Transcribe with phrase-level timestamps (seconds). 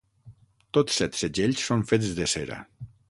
[0.77, 2.59] Tots set segells són fets de cera.